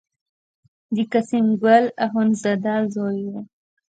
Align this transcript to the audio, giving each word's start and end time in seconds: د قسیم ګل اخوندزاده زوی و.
د 0.95 0.97
قسیم 1.13 1.47
ګل 1.63 1.85
اخوندزاده 2.05 2.75
زوی 2.93 3.21
و. 3.31 3.33